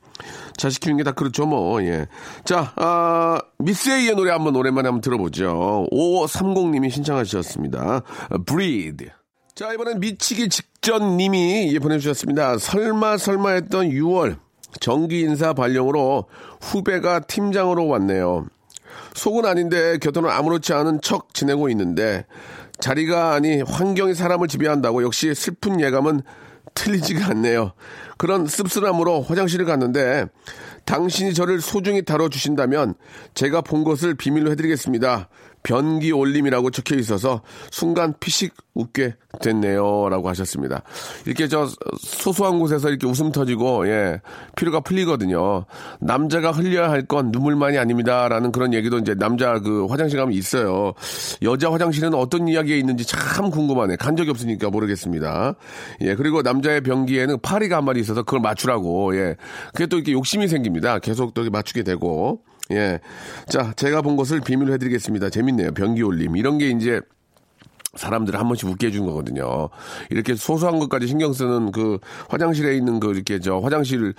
자식 0.56 0.80
키우는 0.80 0.98
게 0.98 1.04
다 1.04 1.12
그렇죠 1.12 1.46
뭐 1.46 1.80
예 1.80 2.06
자 2.44 2.72
아, 2.76 3.40
미스 3.58 3.90
A의 3.90 4.14
노래 4.14 4.30
한번 4.32 4.56
오랜만에 4.56 4.88
한번 4.88 5.00
들어보죠. 5.00 5.86
5530님이 5.92 6.90
신청하셨습니다. 6.90 8.02
Breed 8.46 9.06
자, 9.62 9.72
이번엔 9.72 10.00
미치기 10.00 10.48
직전 10.48 11.16
님이 11.16 11.72
예, 11.72 11.78
보내주셨습니다. 11.78 12.58
설마 12.58 13.16
설마 13.16 13.50
했던 13.50 13.90
6월 13.90 14.36
정기 14.80 15.20
인사 15.20 15.52
발령으로 15.52 16.24
후배가 16.60 17.20
팀장으로 17.20 17.86
왔네요. 17.86 18.48
속은 19.14 19.46
아닌데 19.46 19.98
곁으로 19.98 20.32
아무렇지 20.32 20.72
않은 20.72 21.00
척 21.00 21.32
지내고 21.32 21.68
있는데 21.68 22.26
자리가 22.80 23.34
아니 23.34 23.62
환경이 23.62 24.16
사람을 24.16 24.48
지배한다고 24.48 25.04
역시 25.04 25.32
슬픈 25.32 25.80
예감은 25.80 26.22
틀리지가 26.74 27.28
않네요. 27.28 27.70
그런 28.18 28.48
씁쓸함으로 28.48 29.22
화장실을 29.22 29.64
갔는데 29.64 30.26
당신이 30.86 31.34
저를 31.34 31.60
소중히 31.60 32.04
다뤄주신다면 32.04 32.94
제가 33.34 33.60
본 33.60 33.84
것을 33.84 34.16
비밀로 34.16 34.50
해드리겠습니다. 34.50 35.28
변기 35.62 36.12
올림이라고 36.12 36.70
적혀 36.70 36.96
있어서 36.96 37.42
순간 37.70 38.14
피식 38.18 38.54
웃게 38.74 39.14
됐네요. 39.40 40.08
라고 40.08 40.28
하셨습니다. 40.30 40.82
이렇게 41.26 41.46
저 41.46 41.68
소소한 42.00 42.58
곳에서 42.58 42.88
이렇게 42.88 43.06
웃음 43.06 43.30
터지고, 43.32 43.86
예, 43.86 44.20
피로가 44.56 44.80
풀리거든요. 44.80 45.66
남자가 46.00 46.50
흘려야 46.52 46.90
할 46.90 47.02
건 47.06 47.30
눈물만이 47.32 47.78
아닙니다. 47.78 48.28
라는 48.28 48.52
그런 48.52 48.72
얘기도 48.72 48.98
이제 48.98 49.14
남자 49.14 49.58
그 49.58 49.86
화장실 49.86 50.18
가면 50.18 50.32
있어요. 50.34 50.94
여자 51.42 51.70
화장실은 51.70 52.14
어떤 52.14 52.48
이야기가 52.48 52.76
있는지 52.76 53.04
참 53.04 53.50
궁금하네. 53.50 53.96
간 53.96 54.16
적이 54.16 54.30
없으니까 54.30 54.70
모르겠습니다. 54.70 55.54
예, 56.02 56.14
그리고 56.14 56.42
남자의 56.42 56.80
변기에는 56.80 57.40
파리가 57.40 57.78
한 57.78 57.84
마리 57.84 58.00
있어서 58.00 58.22
그걸 58.22 58.40
맞추라고, 58.40 59.16
예. 59.16 59.36
그게 59.72 59.86
또 59.86 59.96
이렇게 59.96 60.12
욕심이 60.12 60.48
생깁니다. 60.48 60.98
계속 61.00 61.34
또 61.34 61.48
맞추게 61.50 61.82
되고. 61.82 62.40
예. 62.70 63.00
자, 63.48 63.72
제가 63.76 64.02
본 64.02 64.16
것을 64.16 64.40
비밀로 64.40 64.72
해드리겠습니다. 64.74 65.30
재밌네요. 65.30 65.72
변기 65.72 66.02
올림. 66.02 66.36
이런 66.36 66.58
게 66.58 66.70
이제 66.70 67.00
사람들을 67.94 68.38
한 68.38 68.48
번씩 68.48 68.68
웃게 68.68 68.86
해준 68.86 69.04
거거든요. 69.04 69.68
이렇게 70.08 70.34
소소한 70.34 70.78
것까지 70.78 71.06
신경 71.06 71.32
쓰는 71.32 71.72
그 71.72 71.98
화장실에 72.28 72.74
있는 72.74 73.00
그 73.00 73.12
이렇게 73.12 73.38
저 73.38 73.58
화장실 73.58 74.14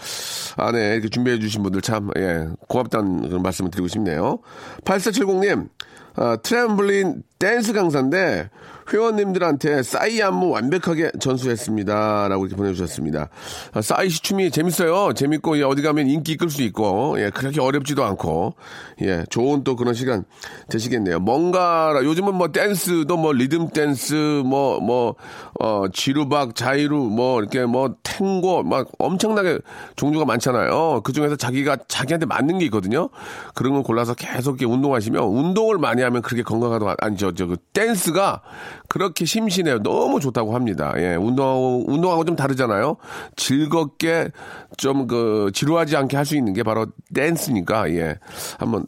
안에 0.58 0.94
이렇게 0.94 1.10
준비해 1.10 1.40
주신 1.40 1.64
분들 1.64 1.82
참, 1.82 2.12
예, 2.18 2.48
고맙다는 2.68 3.30
그런 3.30 3.42
말씀을 3.42 3.72
드리고 3.72 3.88
싶네요. 3.88 4.40
8470님, 4.86 5.70
아, 6.16 6.36
트램블린 6.38 7.24
댄스 7.44 7.74
강사인데 7.74 8.50
회원님들한테 8.92 9.84
싸이 9.84 10.22
안무 10.22 10.50
완벽하게 10.50 11.12
전수했습니다. 11.20 12.28
라고 12.28 12.46
이렇게 12.46 12.56
보내주셨습니다. 12.58 13.30
아, 13.74 13.82
싸이 13.82 14.10
시춤이 14.10 14.52
재밌어요. 14.52 15.14
재밌고, 15.14 15.58
예, 15.58 15.64
어디 15.64 15.82
가면 15.82 16.08
인기 16.08 16.38
끌 16.38 16.50
수 16.50 16.62
있고, 16.64 17.16
예, 17.20 17.30
그렇게 17.30 17.62
어렵지도 17.62 18.04
않고, 18.04 18.56
예, 19.02 19.24
좋은 19.30 19.64
또 19.64 19.76
그런 19.76 19.94
시간 19.94 20.26
되시겠네요. 20.70 21.20
뭔가, 21.20 21.94
요즘은 22.04 22.36
뭐 22.36 22.52
댄스도 22.52 23.18
뭐 23.18 23.32
리듬 23.32 23.70
댄스, 23.70 24.44
뭐, 24.46 24.80
뭐, 24.80 25.16
어, 25.60 25.86
지루박, 25.92 26.56
자이루, 26.56 26.98
뭐, 26.98 27.40
이렇게 27.40 27.66
뭐 27.66 27.96
탱고, 28.04 28.64
막 28.64 28.90
엄청나게 29.00 29.60
종류가 29.96 30.26
많잖아요. 30.26 31.02
그 31.04 31.14
중에서 31.14 31.36
자기가 31.36 31.78
자기한테 31.88 32.26
맞는 32.26 32.60
게 32.60 32.66
있거든요. 32.66 33.10
그런 33.54 33.74
걸 33.74 33.84
골라서 33.84 34.14
계속 34.14 34.60
이렇게 34.60 34.66
운동하시면, 34.66 35.24
운동을 35.24 35.78
많이 35.78 36.02
하면 36.02 36.22
그렇게 36.22 36.44
건강하다고, 36.44 36.96
아니, 37.00 37.18
저, 37.18 37.33
저, 37.36 37.46
그 37.48 37.58
댄스가 37.74 38.42
그렇게 38.88 39.26
심신해요. 39.26 39.82
너무 39.84 40.20
좋다고 40.20 40.56
합니다. 40.56 40.94
예, 40.98 41.16
운동하고, 41.16 41.86
운동하고 41.88 42.26
좀 42.26 42.36
다르잖아요. 42.36 42.98
즐겁게 43.36 44.30
좀 44.78 45.08
그 45.08 45.52
지루하지 45.54 45.96
않게 45.98 46.16
할 46.18 46.26
수 46.26 46.36
있는 46.36 46.54
게 46.54 46.64
바로 46.64 46.88
댄스니까, 47.14 47.90
예. 47.92 48.18
한번 48.58 48.86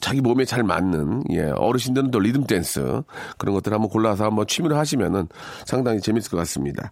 자기 0.00 0.20
몸에 0.20 0.44
잘 0.44 0.62
맞는, 0.62 1.24
예, 1.30 1.50
어르신들은 1.56 2.10
또 2.10 2.20
리듬 2.20 2.44
댄스 2.44 3.02
그런 3.38 3.54
것들 3.54 3.72
한번 3.72 3.88
골라서 3.90 4.24
한번 4.24 4.46
취미로 4.46 4.76
하시면은 4.76 5.28
상당히 5.66 6.00
재밌을 6.00 6.30
것 6.30 6.36
같습니다. 6.38 6.90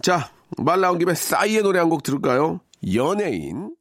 자, 0.00 0.30
말 0.58 0.80
나온 0.80 0.98
김에 0.98 1.12
싸이의 1.14 1.62
노래 1.62 1.78
한 1.80 1.88
곡 1.90 2.02
들을까요? 2.02 2.60
연예인. 2.94 3.74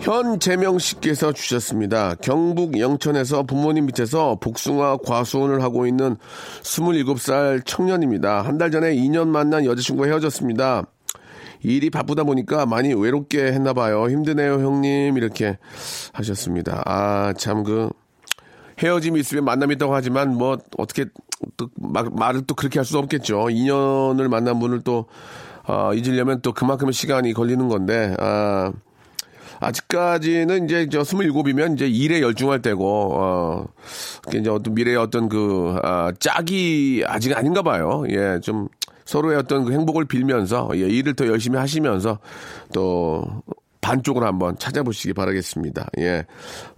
현재명 0.00 0.78
씨께서 0.78 1.32
주셨습니다. 1.32 2.16
경북 2.16 2.78
영천에서 2.78 3.44
부모님 3.44 3.86
밑에서 3.86 4.36
복숭아 4.40 4.98
과수원을 5.04 5.62
하고 5.62 5.86
있는 5.86 6.16
27살 6.62 7.64
청년입니다. 7.64 8.42
한 8.42 8.58
달 8.58 8.70
전에 8.70 8.94
2년 8.94 9.28
만난 9.28 9.64
여자친구와 9.64 10.08
헤어졌습니다. 10.08 10.84
일이 11.62 11.90
바쁘다 11.90 12.24
보니까 12.24 12.66
많이 12.66 12.92
외롭게 12.94 13.44
했나 13.46 13.72
봐요. 13.72 14.08
힘드네요, 14.08 14.54
형님. 14.54 15.16
이렇게 15.16 15.58
하셨습니다. 16.12 16.82
아, 16.84 17.32
참 17.36 17.62
그 17.62 17.88
헤어짐이 18.82 19.20
있으면 19.20 19.44
만남이 19.44 19.74
있다고 19.74 19.94
하지만 19.94 20.34
뭐 20.34 20.58
어떻게 20.78 21.04
또 21.56 21.68
막, 21.76 22.12
말을 22.16 22.42
또 22.46 22.54
그렇게 22.54 22.78
할수 22.80 22.98
없겠죠. 22.98 23.44
2년을 23.44 24.26
만난 24.28 24.58
분을 24.58 24.80
또 24.80 25.06
어, 25.68 25.92
잊으려면 25.94 26.40
또 26.40 26.52
그만큼의 26.52 26.92
시간이 26.92 27.32
걸리는 27.34 27.68
건데 27.68 28.16
아 28.18 28.72
아직까지는 29.62 30.64
이제 30.64 30.88
저 30.90 31.02
27이면 31.02 31.74
이제 31.74 31.86
일에 31.88 32.20
열중할 32.20 32.60
때고, 32.62 33.14
어, 33.14 33.66
이제 34.34 34.50
어떤 34.50 34.74
미래의 34.74 34.96
어떤 34.96 35.28
그, 35.28 35.76
아, 35.82 36.12
짝이 36.18 37.04
아직 37.06 37.36
아닌가 37.36 37.62
봐요. 37.62 38.04
예, 38.10 38.38
좀 38.42 38.68
서로의 39.04 39.38
어떤 39.38 39.64
그 39.64 39.72
행복을 39.72 40.04
빌면서, 40.06 40.70
예, 40.74 40.80
일을 40.80 41.14
더 41.14 41.26
열심히 41.26 41.58
하시면서 41.58 42.18
또, 42.72 43.24
반쪽으로 43.80 44.24
한번 44.26 44.56
찾아보시기 44.58 45.12
바라겠습니다. 45.12 45.88
예. 45.98 46.24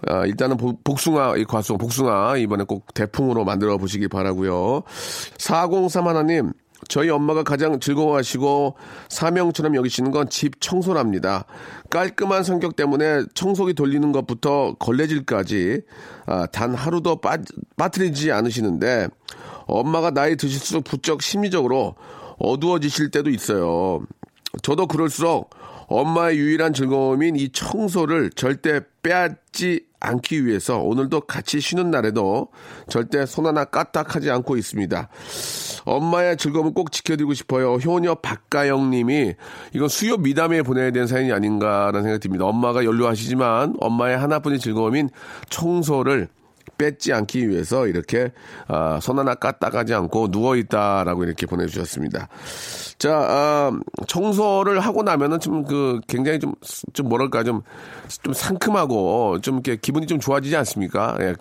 아, 0.08 0.24
일단은 0.24 0.56
복- 0.56 0.82
복숭아, 0.84 1.36
이 1.36 1.44
과수, 1.44 1.76
복숭아, 1.76 2.38
이번에 2.38 2.64
꼭 2.64 2.94
대풍으로 2.94 3.44
만들어 3.44 3.76
보시기 3.76 4.08
바라고요 4.08 4.82
403 5.36 6.06
하나님, 6.08 6.52
저희 6.88 7.10
엄마가 7.10 7.42
가장 7.42 7.80
즐거워하시고 7.80 8.74
사명처럼 9.08 9.74
여기시는 9.76 10.10
건 10.10 10.24
집 10.34 10.60
청소랍니다. 10.60 11.44
깔끔한 11.90 12.42
성격 12.42 12.76
때문에 12.76 13.22
청소기 13.34 13.74
돌리는 13.74 14.10
것부터 14.10 14.74
걸레질까지 14.78 15.82
아, 16.26 16.46
단 16.46 16.74
하루도 16.74 17.20
빠, 17.20 17.36
빠뜨리지 17.76 18.32
않으시는데 18.32 19.08
엄마가 19.66 20.10
나이 20.10 20.36
드실수록 20.36 20.84
부쩍 20.84 21.22
심리적으로 21.22 21.94
어두워지실 22.38 23.10
때도 23.10 23.30
있어요. 23.30 24.00
저도 24.62 24.86
그럴수록 24.86 25.50
엄마의 26.00 26.38
유일한 26.38 26.72
즐거움인 26.72 27.36
이 27.36 27.50
청소를 27.50 28.30
절대 28.30 28.80
빼앗지 29.02 29.86
않기 30.00 30.44
위해서 30.44 30.78
오늘도 30.80 31.22
같이 31.22 31.60
쉬는 31.60 31.90
날에도 31.90 32.48
절대 32.88 33.24
손 33.26 33.46
하나 33.46 33.64
까딱하지 33.64 34.30
않고 34.30 34.56
있습니다. 34.56 35.08
엄마의 35.84 36.36
즐거움을 36.36 36.72
꼭 36.74 36.92
지켜드리고 36.92 37.32
싶어요. 37.34 37.74
효녀 37.74 38.16
박가영 38.16 38.90
님이 38.90 39.34
이건 39.72 39.88
수요 39.88 40.16
미담에 40.16 40.62
보내야 40.62 40.90
되는 40.90 41.06
사연이 41.06 41.32
아닌가라는 41.32 42.02
생각이 42.02 42.20
듭니다. 42.20 42.44
엄마가 42.44 42.84
연로하시지만 42.84 43.76
엄마의 43.80 44.18
하나뿐인 44.18 44.58
즐거움인 44.58 45.10
청소를 45.48 46.28
뺏지 46.84 47.12
않기 47.14 47.48
위해서 47.48 47.86
이렇게 47.86 48.32
아, 48.68 48.98
손 49.00 49.18
하나 49.18 49.34
까딱하지 49.34 49.94
않고 49.94 50.30
누워 50.30 50.56
있다라고 50.56 51.24
이렇게 51.24 51.46
보내주셨습니다. 51.46 52.28
자, 52.98 53.16
아, 53.16 53.72
청소를 54.06 54.80
하고 54.80 55.02
나면은 55.02 55.40
좀 55.40 55.64
그 55.64 56.00
굉장히 56.08 56.38
좀, 56.40 56.54
좀 56.92 57.08
뭐랄까 57.08 57.42
좀, 57.42 57.62
좀 58.22 58.34
상큼하고 58.34 59.40
좀 59.40 59.54
이렇게 59.54 59.76
기분이 59.76 60.06
좀 60.06 60.20
좋아지지 60.20 60.54
않습니까? 60.56 61.16
예. 61.20 61.34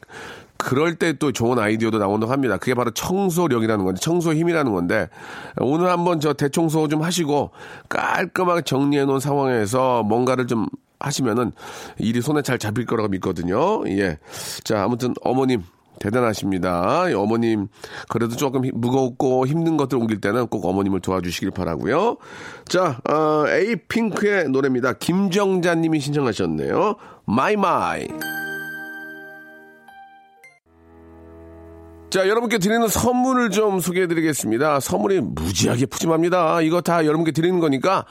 그럴 0.57 0.95
때 0.95 1.11
또 1.13 1.33
좋은 1.33 1.59
아이디어도 1.59 1.97
나온다고 1.97 2.31
합니다. 2.31 2.57
그게 2.57 2.73
바로 2.73 2.91
청소력이라는 2.91 3.83
건데, 3.83 3.99
청소 3.99 4.33
힘이라는 4.33 4.71
건데, 4.71 5.09
오늘 5.57 5.89
한번 5.89 6.21
저 6.21 6.31
대청소 6.31 6.87
좀 6.87 7.01
하시고 7.01 7.51
깔끔하게 7.89 8.61
정리해 8.61 9.03
놓은 9.03 9.19
상황에서 9.19 10.03
뭔가를 10.03 10.47
좀 10.47 10.67
하시면은 11.03 11.51
일이 11.99 12.21
손에 12.21 12.41
잘 12.41 12.57
잡힐 12.57 12.85
거라고 12.85 13.09
믿거든요. 13.09 13.87
예. 13.89 14.17
자, 14.63 14.83
아무튼 14.83 15.13
어머님 15.21 15.61
대단하십니다. 15.99 17.09
이 17.09 17.13
어머님 17.13 17.67
그래도 18.09 18.35
조금 18.35 18.65
히- 18.65 18.71
무겁고 18.73 19.45
힘든 19.47 19.77
것들 19.77 19.97
옮길 19.97 20.19
때는 20.19 20.47
꼭 20.47 20.65
어머님을 20.65 20.99
도와주시길 21.01 21.51
바라고요. 21.51 22.17
자, 22.67 22.99
어, 23.09 23.45
에이핑크의 23.47 24.49
노래입니다. 24.49 24.93
김정자님이 24.93 25.99
신청하셨네요. 25.99 26.95
My 27.25 27.55
My. 27.55 28.07
자, 32.13 32.27
여러분께 32.27 32.59
드리는 32.59 32.87
선물을 32.87 33.49
좀 33.49 33.79
소개해 33.79 34.05
드리겠습니다. 34.05 34.79
선물이 34.81 35.21
무지하게 35.21 35.87
푸짐합니다. 35.87 36.61
이거 36.61 36.79
다 36.79 37.07
여러분께 37.07 37.31
드리는 37.31 37.59
거니까, 37.59 38.05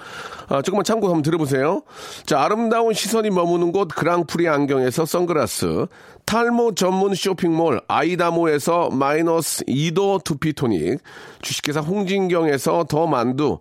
아, 0.49 0.61
조금만 0.61 0.83
참고 0.83 1.07
한번 1.07 1.23
들어보세요. 1.23 1.83
자, 2.27 2.43
아름다운 2.43 2.95
시선이 2.95 3.31
머무는 3.31 3.71
곳 3.71 3.87
그랑프리 3.95 4.49
안경에서 4.49 5.07
선글라스, 5.07 5.87
탈모 6.27 6.75
전문 6.75 7.15
쇼핑몰 7.15 7.81
아이다모에서 7.87 8.91
마이너스 8.91 9.65
2도 9.67 10.25
두피토닉, 10.25 10.99
주식회사 11.41 11.79
홍진경에서 11.79 12.87
더 12.89 13.07
만두, 13.07 13.61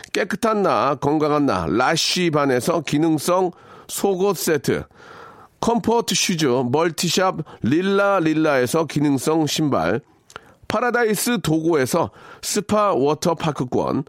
깨끗한 0.13 0.61
나 0.61 0.95
건강한 0.95 1.45
나 1.45 1.65
라쉬반에서 1.67 2.81
기능성 2.81 3.51
속옷 3.87 4.37
세트, 4.37 4.83
comfort 5.61 6.15
shoes 6.15 6.45
multi 6.71 7.08
shop 7.08 7.37
릴라 7.61 8.19
릴라에서 8.19 8.85
기능성 8.85 9.47
신발, 9.47 10.01
파라다이스 10.67 11.41
도고에서 11.41 12.11
스파 12.41 12.93
워터파크권, 12.93 14.05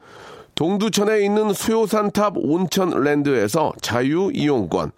동두천에 0.54 1.24
있는 1.24 1.52
소요산탑 1.52 2.34
온천랜드에서 2.36 3.72
자유이용권, 3.80 4.92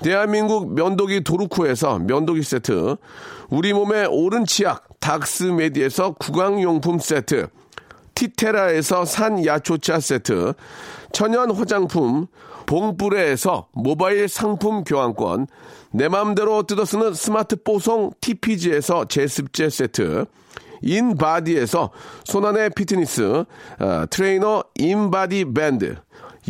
대한민국 0.00 0.74
면도기 0.74 1.24
도루코에서 1.24 1.98
면도기 2.00 2.42
세트, 2.42 2.96
우리 3.50 3.72
몸의 3.72 4.08
오른 4.10 4.44
치약 4.44 5.00
닥스메디에서 5.00 6.12
구강용품 6.14 6.98
세트, 6.98 7.48
티테라에서 8.16 9.04
산 9.04 9.44
야초차 9.46 10.00
세트, 10.00 10.54
천연 11.12 11.52
화장품 11.52 12.26
봉뿌레에서 12.66 13.68
모바일 13.72 14.28
상품 14.28 14.82
교환권, 14.82 15.46
내 15.92 16.08
맘대로 16.08 16.64
뜯어쓰는 16.64 17.14
스마트 17.14 17.62
뽀송 17.62 18.10
TPG에서 18.20 19.04
제습제 19.04 19.70
세트, 19.70 20.26
인바디에서 20.82 21.90
손안의 22.24 22.70
피트니스 22.70 23.44
어, 23.80 24.04
트레이너 24.10 24.64
인바디 24.74 25.46
밴드 25.54 25.96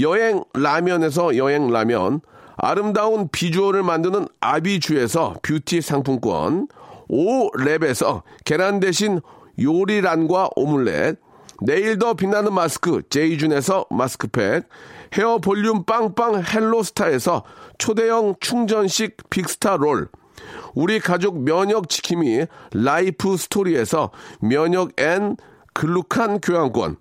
여행 0.00 0.42
라면에서 0.52 1.36
여행 1.36 1.70
라면 1.70 2.20
아름다운 2.56 3.28
비주얼을 3.28 3.82
만드는 3.82 4.26
아비주에서 4.40 5.36
뷰티 5.42 5.80
상품권 5.80 6.68
오랩에서 7.08 8.22
계란 8.44 8.80
대신 8.80 9.20
요리란과 9.60 10.50
오믈렛, 10.56 11.18
내일 11.62 11.98
더 11.98 12.14
빛나는 12.14 12.52
마스크 12.52 13.02
제이준에서 13.08 13.86
마스크팩, 13.90 14.68
헤어 15.14 15.38
볼륨 15.38 15.84
빵빵 15.84 16.42
헬로스타에서 16.42 17.44
초대형 17.78 18.36
충전식 18.40 19.30
빅스타 19.30 19.76
롤, 19.76 20.08
우리 20.74 21.00
가족 21.00 21.42
면역 21.42 21.88
지킴이 21.88 22.46
라이프 22.74 23.36
스토리에서 23.36 24.10
면역 24.40 25.00
앤 25.00 25.36
글루칸 25.72 26.40
교환권, 26.40 26.96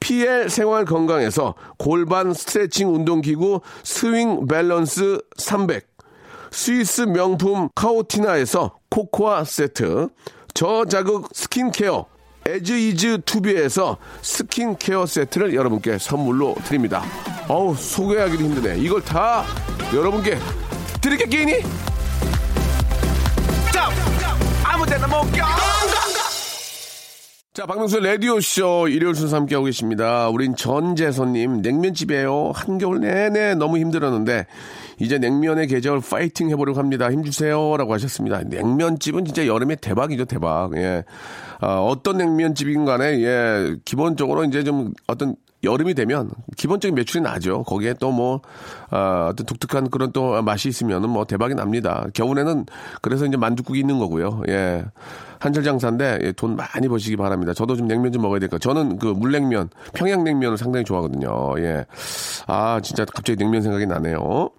PL 0.00 0.48
생활 0.50 0.84
건강에서 0.84 1.54
골반 1.78 2.34
스트레칭 2.34 2.94
운동기구 2.94 3.60
스윙 3.84 4.46
밸런스 4.46 5.20
300, 5.36 5.86
스위스 6.50 7.02
명품 7.02 7.68
카오티나에서 7.74 8.78
코코아 8.90 9.44
세트, 9.44 10.08
저자극 10.54 11.28
스킨케어 11.32 12.11
에즈이즈 12.46 13.22
투비에서 13.24 13.96
스킨케어 14.20 15.06
세트를 15.06 15.54
여러분께 15.54 15.98
선물로 15.98 16.54
드립니다. 16.64 17.02
어우 17.48 17.74
소개하기도 17.74 18.44
힘드네. 18.44 18.78
이걸 18.78 19.02
다 19.02 19.44
여러분께 19.94 20.38
드릴게 21.00 21.26
끼니? 21.26 21.62
자, 27.54 27.66
박명수의 27.66 28.02
라디오쇼 28.02 28.88
일요일 28.88 29.14
순서 29.14 29.36
함께하고 29.36 29.66
계십니다. 29.66 30.30
우린 30.30 30.56
전재선님, 30.56 31.60
냉면집이에요. 31.60 32.52
한겨울 32.54 33.00
내내 33.00 33.54
너무 33.56 33.76
힘들었는데, 33.76 34.46
이제 34.98 35.18
냉면의 35.18 35.66
계절 35.66 36.00
파이팅 36.00 36.48
해보려고 36.48 36.78
합니다. 36.78 37.10
힘주세요. 37.12 37.76
라고 37.76 37.92
하셨습니다. 37.92 38.40
냉면집은 38.44 39.26
진짜 39.26 39.46
여름에 39.46 39.76
대박이죠, 39.76 40.24
대박. 40.24 40.70
예. 40.76 41.04
아, 41.62 41.78
어떤 41.78 42.16
냉면집인 42.18 42.84
간에, 42.84 43.22
예, 43.22 43.76
기본적으로 43.84 44.42
이제 44.44 44.64
좀 44.64 44.92
어떤 45.06 45.36
여름이 45.62 45.94
되면 45.94 46.28
기본적인 46.56 46.92
매출이 46.96 47.22
나죠. 47.22 47.62
거기에 47.62 47.94
또 48.00 48.10
뭐, 48.10 48.40
아, 48.90 49.28
어떤 49.30 49.46
독특한 49.46 49.88
그런 49.88 50.10
또 50.10 50.42
맛이 50.42 50.68
있으면은 50.68 51.08
뭐 51.08 51.24
대박이 51.24 51.54
납니다. 51.54 52.04
겨울에는 52.14 52.66
그래서 53.00 53.26
이제 53.26 53.36
만둣국이 53.36 53.78
있는 53.78 54.00
거고요. 54.00 54.42
예. 54.48 54.84
한철 55.42 55.64
장사인데 55.64 56.18
예, 56.22 56.32
돈 56.32 56.54
많이 56.54 56.86
버시기 56.88 57.16
바랍니다. 57.16 57.52
저도 57.52 57.74
좀 57.74 57.88
냉면 57.88 58.12
좀 58.12 58.22
먹어야 58.22 58.38
될까. 58.38 58.58
저는 58.58 58.98
그 58.98 59.06
물냉면, 59.06 59.70
평양냉면을 59.92 60.56
상당히 60.56 60.84
좋아하거든요. 60.84 61.54
예. 61.58 61.84
아, 62.46 62.78
진짜 62.80 63.04
갑자기 63.04 63.36
냉면 63.38 63.60
생각이 63.62 63.86
나네요. 63.86 64.50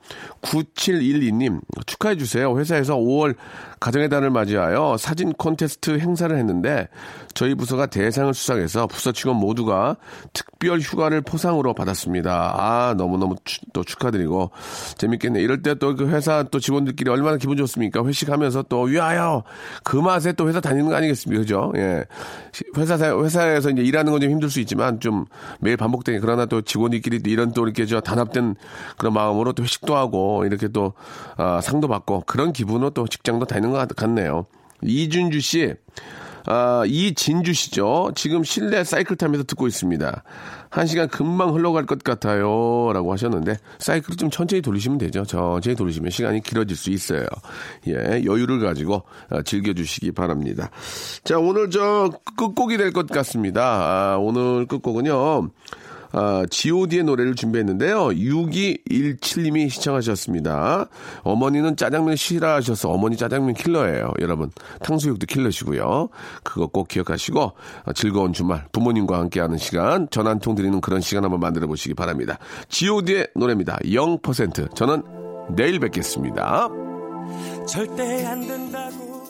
9712님, 0.42 1.62
축하해 1.86 2.18
주세요. 2.18 2.58
회사에서 2.58 2.96
5월 2.98 3.36
가정의 3.80 4.10
달을 4.10 4.30
맞이하여 4.30 4.98
사진 4.98 5.34
콘테스트 5.34 6.00
행사를 6.00 6.36
했는데 6.38 6.88
저희 7.34 7.54
부서가 7.56 7.86
대상을 7.88 8.34
수상해서 8.34 8.88
부서 8.88 9.12
직원 9.12 9.38
모두가 9.38 9.98
특별 10.32 10.80
휴가를 10.80 11.22
포상으로 11.22 11.74
받았습니다. 11.74 12.56
아, 12.58 12.94
너무너무 12.98 13.36
추- 13.44 13.60
또 13.74 13.84
축하드리고 13.84 14.52
재밌겠네. 14.98 15.42
이럴 15.42 15.62
때 15.62 15.74
또 15.76 15.96
그 15.96 16.08
회사 16.10 16.44
또 16.44 16.60
직원들끼리 16.60 17.10
얼마나 17.10 17.38
기분 17.38 17.58
좋습니까? 17.58 18.06
회식하면서 18.06 18.64
또 18.70 18.82
위하여 18.84 19.44
그 19.84 19.96
맛에 19.98 20.32
또 20.34 20.48
회사 20.48 20.60
다 20.62 20.73
니는 20.74 20.90
거 20.90 20.96
아니겠습니까? 20.96 21.42
그죠? 21.42 21.72
예. 21.76 22.04
시- 22.52 22.64
회사, 22.78 22.96
회사에서 22.98 23.70
이제 23.70 23.82
일하는 23.82 24.12
건 24.12 24.22
좀 24.22 24.30
힘들 24.32 24.50
수 24.50 24.60
있지만 24.62 25.00
좀 25.00 25.26
매일 25.60 25.78
반복되니 25.78 26.20
그러나 26.20 26.46
또 26.46 26.62
직원들끼리 26.62 27.22
이런 27.32 27.52
또 27.54 27.64
이렇게 27.66 27.86
저 27.86 28.00
단합된 28.02 28.56
그런 28.98 29.14
마음으로 29.14 29.54
또 29.54 29.64
회식도 29.64 29.96
하고 29.96 30.46
이렇게 30.46 30.68
또 30.68 30.94
아, 31.38 31.60
상도 31.62 31.88
받고 31.88 32.24
그런 32.26 32.54
기분으로 32.54 32.90
또 32.92 33.08
직장도 33.08 33.46
다니는 33.46 33.72
것 33.72 33.78
같- 33.78 33.96
같네요. 33.96 34.46
이준주 34.82 35.40
씨, 35.40 35.74
아, 36.46 36.84
이진주 36.86 37.54
씨죠. 37.54 38.12
지금 38.16 38.44
실내 38.44 38.84
사이클 38.84 39.16
타면서 39.16 39.44
듣고 39.46 39.68
있습니다. 39.68 40.24
한 40.70 40.88
시간 40.88 41.08
금방 41.08 41.54
흘러갈 41.54 41.86
것 41.86 42.04
같아요. 42.04 42.92
라고 42.94 43.14
하셨는데, 43.14 43.58
사이클을 43.80 44.18
좀 44.18 44.30
천천히 44.30 44.62
돌리시면 44.62 44.98
되죠. 44.98 45.24
천천히 45.24 45.76
돌리시면 45.76 46.10
시간이 46.12 46.42
길어질 46.42 46.76
수 46.76 46.90
있어요. 46.90 47.26
예, 47.88 48.24
여유를 48.26 48.60
가지고 48.60 49.04
아, 49.30 49.42
즐겨주시기 49.42 50.12
바랍니다. 50.12 50.70
자, 51.24 51.38
오늘 51.38 51.70
저 51.70 52.10
끝곡이 52.38 52.78
될 52.78 52.92
것 52.92 53.08
같습니다. 53.08 53.64
아, 53.64 54.18
오늘 54.18 54.66
끝곡은요. 54.68 55.50
아, 56.14 56.46
GOD의 56.50 57.04
노래를 57.04 57.36
준비했는데요. 57.36 58.10
6217님이 58.10 59.70
시청하셨습니다. 59.70 60.88
어머니는 61.24 61.76
짜장면 61.76 62.16
싫어하셔서 62.16 62.90
어머니 62.90 63.18
짜장면 63.18 63.56
킬러예요. 63.56 64.14
여러분, 64.22 64.52
탕수육도 64.82 65.26
킬러시고요. 65.26 66.10
그거 66.44 66.68
꼭 66.68 66.88
기억하시고 66.88 67.52
아, 67.86 67.94
즐거운 67.94 68.32
주말 68.32 68.66
부모님과 68.72 69.18
함께하는 69.20 69.58
시간 69.58 70.08
전화 70.12 70.30
한통 70.30 70.56
드리는 70.56 70.80
그런 70.82 71.02
시간 71.02 71.24
한번 71.24 71.40
만들어 71.40 71.68
보시기 71.68 71.96
바랍니다. 71.96 72.38
GOD의 72.70 73.30
노래입니다. 73.36 73.80
0%. 73.84 74.76
저는 74.76 75.04
내일 75.56 75.80
뵙겠습니다. 75.80 76.70
절대 77.68 78.26
안 78.26 78.42
된다고 78.48 79.23